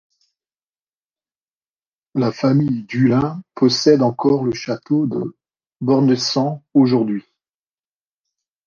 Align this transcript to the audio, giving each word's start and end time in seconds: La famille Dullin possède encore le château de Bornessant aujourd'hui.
La 2.15 2.31
famille 2.31 2.85
Dullin 2.85 3.43
possède 3.53 4.01
encore 4.01 4.43
le 4.45 4.51
château 4.55 5.05
de 5.05 5.37
Bornessant 5.79 6.63
aujourd'hui. 6.73 7.23